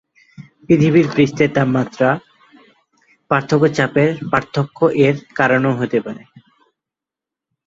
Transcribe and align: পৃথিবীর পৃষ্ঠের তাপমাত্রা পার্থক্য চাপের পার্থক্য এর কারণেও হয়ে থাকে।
পৃথিবীর 0.65 1.07
পৃষ্ঠের 1.15 1.49
তাপমাত্রা 1.55 2.09
পার্থক্য 3.31 3.65
চাপের 3.77 4.09
পার্থক্য 4.31 4.77
এর 5.05 5.15
কারণেও 5.37 5.77
হয়ে 5.77 5.91
থাকে। 5.95 6.23